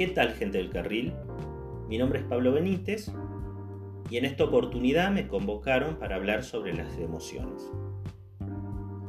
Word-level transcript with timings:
¿Qué 0.00 0.06
tal 0.06 0.30
gente 0.30 0.56
del 0.56 0.70
carril? 0.70 1.12
Mi 1.86 1.98
nombre 1.98 2.20
es 2.20 2.24
Pablo 2.24 2.52
Benítez 2.52 3.12
y 4.08 4.16
en 4.16 4.24
esta 4.24 4.44
oportunidad 4.44 5.10
me 5.10 5.28
convocaron 5.28 5.96
para 5.96 6.16
hablar 6.16 6.42
sobre 6.42 6.72
las 6.72 6.96
emociones. 6.96 7.70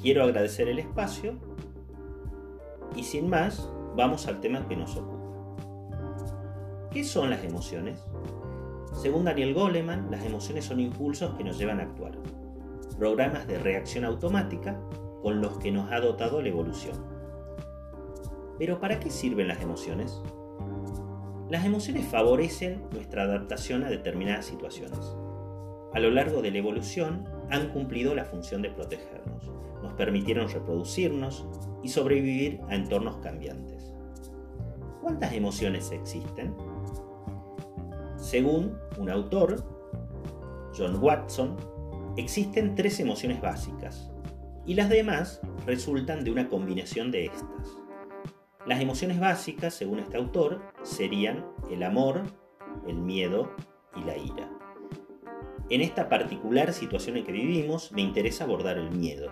Quiero 0.00 0.22
agradecer 0.22 0.68
el 0.68 0.78
espacio 0.78 1.40
y 2.94 3.02
sin 3.02 3.28
más 3.28 3.68
vamos 3.96 4.28
al 4.28 4.40
tema 4.40 4.68
que 4.68 4.76
nos 4.76 4.94
ocupa. 4.96 5.26
¿Qué 6.92 7.02
son 7.02 7.30
las 7.30 7.42
emociones? 7.42 8.00
Según 8.92 9.24
Daniel 9.24 9.54
Goleman, 9.54 10.08
las 10.12 10.24
emociones 10.24 10.66
son 10.66 10.78
impulsos 10.78 11.34
que 11.34 11.42
nos 11.42 11.58
llevan 11.58 11.80
a 11.80 11.82
actuar, 11.82 12.16
programas 12.96 13.48
de 13.48 13.58
reacción 13.58 14.04
automática 14.04 14.80
con 15.20 15.40
los 15.40 15.58
que 15.58 15.72
nos 15.72 15.90
ha 15.90 15.98
dotado 15.98 16.40
la 16.40 16.48
evolución. 16.50 16.96
Pero 18.56 18.78
¿para 18.78 19.00
qué 19.00 19.10
sirven 19.10 19.48
las 19.48 19.60
emociones? 19.60 20.22
Las 21.48 21.64
emociones 21.64 22.04
favorecen 22.06 22.82
nuestra 22.90 23.22
adaptación 23.22 23.84
a 23.84 23.88
determinadas 23.88 24.46
situaciones. 24.46 24.98
A 25.94 26.00
lo 26.00 26.10
largo 26.10 26.42
de 26.42 26.50
la 26.50 26.58
evolución 26.58 27.24
han 27.50 27.68
cumplido 27.68 28.16
la 28.16 28.24
función 28.24 28.62
de 28.62 28.70
protegernos, 28.70 29.52
nos 29.80 29.92
permitieron 29.92 30.48
reproducirnos 30.48 31.46
y 31.84 31.88
sobrevivir 31.88 32.60
a 32.68 32.74
entornos 32.74 33.18
cambiantes. 33.18 33.94
¿Cuántas 35.00 35.34
emociones 35.34 35.92
existen? 35.92 36.52
Según 38.16 38.76
un 38.98 39.08
autor, 39.08 39.64
John 40.76 41.00
Watson, 41.00 41.56
existen 42.16 42.74
tres 42.74 42.98
emociones 42.98 43.40
básicas 43.40 44.10
y 44.66 44.74
las 44.74 44.88
demás 44.88 45.40
resultan 45.64 46.24
de 46.24 46.32
una 46.32 46.48
combinación 46.48 47.12
de 47.12 47.26
estas. 47.26 47.85
Las 48.66 48.80
emociones 48.80 49.20
básicas, 49.20 49.74
según 49.74 50.00
este 50.00 50.16
autor, 50.16 50.60
serían 50.82 51.46
el 51.70 51.84
amor, 51.84 52.22
el 52.88 52.96
miedo 52.96 53.52
y 53.94 54.02
la 54.02 54.16
ira. 54.16 54.50
En 55.70 55.82
esta 55.82 56.08
particular 56.08 56.72
situación 56.72 57.16
en 57.16 57.24
que 57.24 57.30
vivimos, 57.30 57.92
me 57.92 58.02
interesa 58.02 58.42
abordar 58.42 58.76
el 58.76 58.90
miedo. 58.90 59.30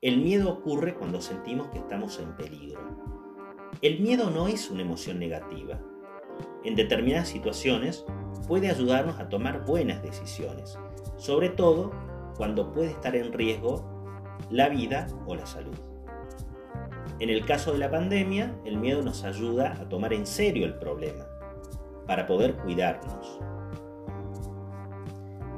El 0.00 0.18
miedo 0.18 0.52
ocurre 0.52 0.94
cuando 0.94 1.20
sentimos 1.20 1.68
que 1.68 1.78
estamos 1.78 2.20
en 2.20 2.36
peligro. 2.36 2.80
El 3.82 3.98
miedo 3.98 4.30
no 4.30 4.46
es 4.46 4.70
una 4.70 4.82
emoción 4.82 5.18
negativa. 5.18 5.80
En 6.62 6.76
determinadas 6.76 7.28
situaciones 7.28 8.04
puede 8.46 8.70
ayudarnos 8.70 9.18
a 9.18 9.28
tomar 9.28 9.64
buenas 9.64 10.02
decisiones, 10.04 10.78
sobre 11.16 11.48
todo 11.48 11.90
cuando 12.36 12.72
puede 12.72 12.90
estar 12.90 13.16
en 13.16 13.32
riesgo 13.32 13.84
la 14.50 14.68
vida 14.68 15.08
o 15.26 15.34
la 15.34 15.46
salud. 15.46 15.76
En 17.20 17.30
el 17.30 17.44
caso 17.44 17.72
de 17.72 17.78
la 17.78 17.90
pandemia, 17.90 18.56
el 18.64 18.76
miedo 18.76 19.00
nos 19.00 19.22
ayuda 19.22 19.74
a 19.80 19.88
tomar 19.88 20.12
en 20.12 20.26
serio 20.26 20.66
el 20.66 20.74
problema, 20.74 21.24
para 22.08 22.26
poder 22.26 22.56
cuidarnos. 22.56 23.38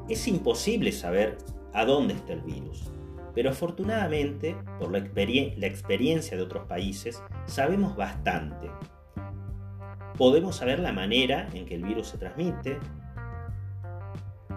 Es 0.09 0.29
imposible 0.29 0.93
saber 0.93 1.39
a 1.73 1.87
dónde 1.87 2.12
está 2.12 2.34
el 2.34 2.43
virus, 2.43 2.91
pero 3.34 3.51
afortunadamente, 3.51 4.55
por 4.79 4.93
la, 4.93 4.99
experiencia 4.99 6.37
de 6.37 6.43
otros 6.43 6.67
países, 6.67 7.23
sabemos 7.47 7.97
bastante. 7.97 8.71
Podemos 10.19 10.57
saber 10.57 10.79
la 10.79 10.93
manera 10.93 11.49
en 11.55 11.65
que 11.65 11.75
el 11.75 11.84
virus 11.84 12.09
se 12.09 12.19
transmite, 12.19 12.79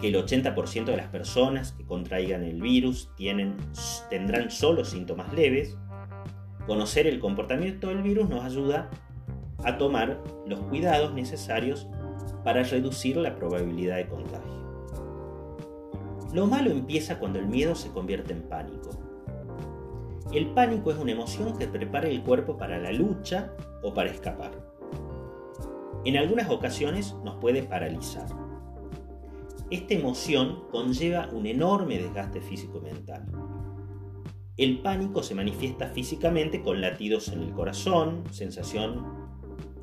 que 0.00 0.08
el 0.08 0.14
80% 0.14 0.84
de 0.84 0.96
las 0.96 1.08
personas 1.08 1.72
que 1.72 1.84
contraigan 1.84 2.44
el 2.44 2.60
virus 2.60 3.10
tendrán 4.10 4.50
solo 4.50 4.84
síntomas 4.84 5.32
leves, 5.32 5.76
Conocer 6.70 7.08
el 7.08 7.18
comportamiento 7.18 7.88
del 7.88 8.00
virus 8.00 8.28
nos 8.28 8.44
ayuda 8.44 8.90
a 9.64 9.76
tomar 9.76 10.22
los 10.46 10.60
cuidados 10.60 11.12
necesarios 11.12 11.88
para 12.44 12.62
reducir 12.62 13.16
la 13.16 13.34
probabilidad 13.34 13.96
de 13.96 14.06
contagio. 14.06 14.86
Lo 16.32 16.46
malo 16.46 16.70
empieza 16.70 17.18
cuando 17.18 17.40
el 17.40 17.48
miedo 17.48 17.74
se 17.74 17.90
convierte 17.90 18.34
en 18.34 18.42
pánico. 18.42 18.90
El 20.32 20.46
pánico 20.50 20.92
es 20.92 20.98
una 20.98 21.10
emoción 21.10 21.58
que 21.58 21.66
prepara 21.66 22.06
el 22.06 22.22
cuerpo 22.22 22.56
para 22.56 22.78
la 22.78 22.92
lucha 22.92 23.52
o 23.82 23.92
para 23.92 24.10
escapar. 24.10 24.52
En 26.04 26.16
algunas 26.18 26.50
ocasiones 26.50 27.16
nos 27.24 27.34
puede 27.40 27.64
paralizar. 27.64 28.26
Esta 29.72 29.94
emoción 29.94 30.68
conlleva 30.70 31.30
un 31.32 31.46
enorme 31.46 31.98
desgaste 31.98 32.40
físico-mental. 32.40 33.26
El 34.60 34.80
pánico 34.80 35.22
se 35.22 35.34
manifiesta 35.34 35.86
físicamente 35.86 36.60
con 36.60 36.82
latidos 36.82 37.28
en 37.28 37.40
el 37.40 37.50
corazón, 37.52 38.24
sensación 38.30 39.06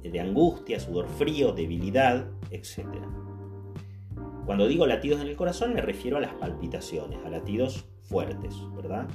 de 0.04 0.20
angustia, 0.20 0.80
sudor 0.80 1.08
frío, 1.08 1.52
debilidad, 1.52 2.28
etc. 2.52 2.86
Cuando 4.46 4.68
digo 4.68 4.86
latidos 4.86 5.20
en 5.22 5.30
el 5.30 5.36
corazón 5.36 5.74
me 5.74 5.82
refiero 5.82 6.18
a 6.18 6.20
las 6.20 6.36
palpitaciones, 6.36 7.18
a 7.26 7.30
latidos 7.30 7.86
fuertes, 8.04 8.54
¿verdad? 8.76 9.08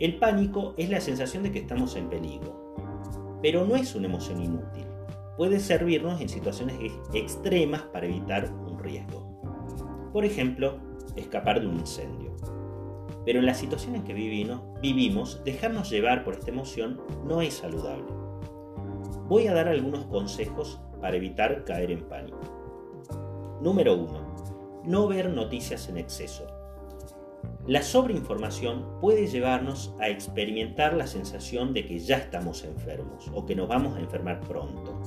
El 0.00 0.16
pánico 0.18 0.74
es 0.76 0.90
la 0.90 1.00
sensación 1.00 1.44
de 1.44 1.52
que 1.52 1.60
estamos 1.60 1.94
en 1.94 2.08
peligro, 2.08 3.38
pero 3.40 3.64
no 3.64 3.76
es 3.76 3.94
una 3.94 4.08
emoción 4.08 4.42
inútil. 4.42 4.86
Puede 5.36 5.60
servirnos 5.60 6.20
en 6.20 6.28
situaciones 6.28 6.80
extremas 7.14 7.82
para 7.82 8.06
evitar 8.06 8.52
un 8.66 8.76
riesgo. 8.76 10.10
Por 10.12 10.24
ejemplo, 10.24 10.80
escapar 11.14 11.60
de 11.60 11.68
un 11.68 11.78
incendio. 11.78 12.30
Pero 13.24 13.38
en 13.38 13.46
la 13.46 13.54
situación 13.54 13.94
en 13.96 14.04
que 14.04 14.14
vivimos, 14.14 15.44
dejarnos 15.44 15.90
llevar 15.90 16.24
por 16.24 16.34
esta 16.34 16.50
emoción 16.50 17.00
no 17.24 17.42
es 17.42 17.54
saludable. 17.54 18.06
Voy 19.28 19.46
a 19.46 19.54
dar 19.54 19.68
algunos 19.68 20.06
consejos 20.06 20.80
para 21.00 21.16
evitar 21.16 21.64
caer 21.64 21.90
en 21.90 22.08
pánico. 22.08 22.40
Número 23.60 23.94
1. 23.94 24.82
No 24.86 25.06
ver 25.06 25.30
noticias 25.30 25.88
en 25.88 25.98
exceso. 25.98 26.46
La 27.66 27.82
sobreinformación 27.82 28.98
puede 29.00 29.26
llevarnos 29.26 29.94
a 30.00 30.08
experimentar 30.08 30.94
la 30.94 31.06
sensación 31.06 31.74
de 31.74 31.86
que 31.86 31.98
ya 31.98 32.16
estamos 32.16 32.64
enfermos 32.64 33.30
o 33.34 33.44
que 33.44 33.54
nos 33.54 33.68
vamos 33.68 33.96
a 33.96 34.00
enfermar 34.00 34.40
pronto. 34.40 34.98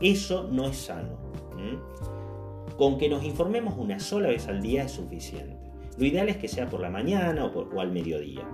Eso 0.00 0.48
no 0.52 0.66
es 0.66 0.76
sano. 0.76 1.16
Con 2.76 2.98
que 2.98 3.08
nos 3.08 3.24
informemos 3.24 3.78
una 3.78 3.98
sola 3.98 4.28
vez 4.28 4.46
al 4.46 4.60
día 4.60 4.84
es 4.84 4.92
suficiente. 4.92 5.71
Lo 5.98 6.06
ideal 6.06 6.28
es 6.28 6.38
que 6.38 6.48
sea 6.48 6.68
por 6.68 6.80
la 6.80 6.90
mañana 6.90 7.44
o, 7.44 7.80
al 7.80 7.92
mediodía. 7.92 8.48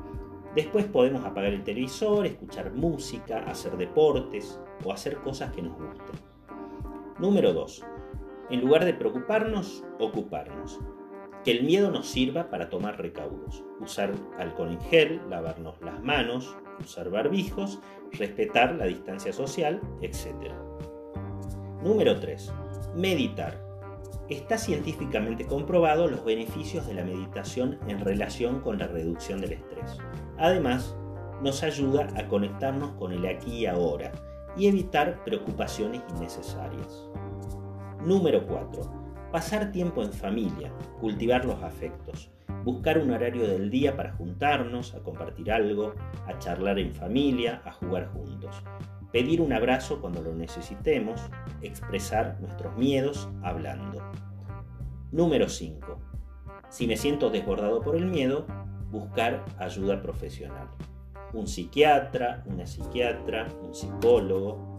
Después 0.54 0.86
podemos 0.86 1.24
apagar 1.24 1.52
el 1.52 1.62
televisor, 1.62 2.26
escuchar 2.26 2.72
música, 2.72 3.44
hacer 3.46 3.76
deportes 3.76 4.58
o 4.84 4.92
hacer 4.92 5.16
cosas 5.18 5.52
que 5.52 5.62
nos 5.62 5.76
gusten. 5.76 6.16
Número 7.18 7.52
2. 7.52 7.84
En 8.50 8.60
lugar 8.60 8.84
de 8.84 8.94
preocuparnos, 8.94 9.84
ocuparnos. 9.98 10.80
Que 11.44 11.52
el 11.52 11.64
miedo 11.64 11.90
nos 11.90 12.08
sirva 12.08 12.50
para 12.50 12.68
tomar 12.68 13.00
recaudos. 13.00 13.62
Usar 13.80 14.12
alcohol 14.38 14.72
en 14.72 14.80
gel, 14.80 15.20
lavarnos 15.30 15.80
las 15.80 16.02
manos, 16.02 16.56
usar 16.80 17.10
barbijos, 17.10 17.78
respetar 18.12 18.74
la 18.74 18.86
distancia 18.86 19.32
social, 19.32 19.80
etc. 20.00 20.52
Número 21.84 22.18
3. 22.18 22.52
Meditar 22.96 23.67
está 24.28 24.58
científicamente 24.58 25.46
comprobado 25.46 26.06
los 26.06 26.24
beneficios 26.24 26.86
de 26.86 26.94
la 26.94 27.04
meditación 27.04 27.78
en 27.88 28.00
relación 28.00 28.60
con 28.60 28.78
la 28.78 28.86
reducción 28.86 29.40
del 29.40 29.52
estrés. 29.52 29.98
Además, 30.36 30.94
nos 31.42 31.62
ayuda 31.62 32.08
a 32.16 32.26
conectarnos 32.28 32.92
con 32.92 33.12
el 33.12 33.26
aquí 33.26 33.58
y 33.58 33.66
ahora 33.66 34.12
y 34.56 34.66
evitar 34.66 35.22
preocupaciones 35.24 36.02
innecesarias. 36.16 37.08
Número 38.04 38.46
4. 38.46 38.98
Pasar 39.32 39.70
tiempo 39.72 40.02
en 40.02 40.12
familia, 40.12 40.72
cultivar 41.00 41.44
los 41.44 41.62
afectos, 41.62 42.30
buscar 42.64 42.98
un 42.98 43.10
horario 43.10 43.46
del 43.46 43.70
día 43.70 43.96
para 43.96 44.12
juntarnos, 44.14 44.94
a 44.94 45.00
compartir 45.00 45.52
algo, 45.52 45.94
a 46.26 46.38
charlar 46.38 46.78
en 46.78 46.92
familia, 46.92 47.62
a 47.64 47.72
jugar 47.72 48.08
juntos. 48.08 48.62
Pedir 49.12 49.40
un 49.40 49.52
abrazo 49.54 50.00
cuando 50.00 50.20
lo 50.22 50.34
necesitemos, 50.34 51.20
expresar 51.62 52.38
nuestros 52.40 52.76
miedos 52.76 53.28
hablando. 53.42 54.02
Número 55.12 55.48
5. 55.48 55.98
Si 56.68 56.86
me 56.86 56.96
siento 56.96 57.30
desbordado 57.30 57.80
por 57.80 57.96
el 57.96 58.06
miedo, 58.06 58.46
buscar 58.90 59.44
ayuda 59.58 60.02
profesional. 60.02 60.68
Un 61.32 61.46
psiquiatra, 61.46 62.44
una 62.46 62.66
psiquiatra, 62.66 63.48
un 63.62 63.74
psicólogo, 63.74 64.78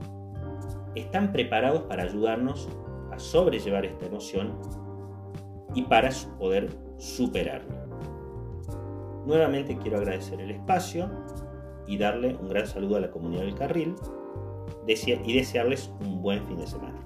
están 0.94 1.31
preparados 1.31 1.84
para 1.84 2.04
ayudarnos 2.04 2.70
a 3.12 3.18
sobrellevar 3.18 3.86
esta 3.86 4.06
emoción 4.06 4.60
y 5.74 5.84
para 5.84 6.10
poder 6.38 6.70
superarla. 6.98 7.86
Nuevamente 9.26 9.78
quiero 9.78 9.98
agradecer 9.98 10.40
el 10.40 10.52
espacio 10.52 11.10
y 11.89 11.97
darle 11.97 12.36
un 12.36 12.47
gran 12.47 12.68
saludo 12.68 12.97
a 12.97 13.00
la 13.00 13.09
comunidad 13.09 13.41
del 13.41 13.56
carril 13.56 13.95
y 14.88 15.33
desearles 15.33 15.91
un 16.01 16.21
buen 16.21 16.45
fin 16.47 16.57
de 16.57 16.68
semana. 16.68 17.00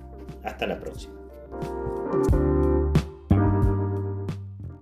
Hasta 0.43 0.67
la 0.67 0.77
próxima. 0.79 1.13